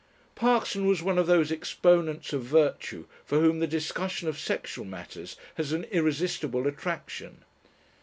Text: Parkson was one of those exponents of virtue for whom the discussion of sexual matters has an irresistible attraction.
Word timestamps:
Parkson 0.33 0.87
was 0.87 1.03
one 1.03 1.19
of 1.19 1.27
those 1.27 1.51
exponents 1.51 2.33
of 2.33 2.41
virtue 2.43 3.05
for 3.23 3.39
whom 3.39 3.59
the 3.59 3.67
discussion 3.67 4.27
of 4.27 4.39
sexual 4.39 4.83
matters 4.83 5.35
has 5.57 5.73
an 5.73 5.83
irresistible 5.91 6.65
attraction. 6.65 7.45